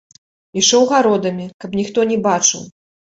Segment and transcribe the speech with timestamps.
[0.61, 2.65] Ішоў гародамі, каб ніхто не бачыў.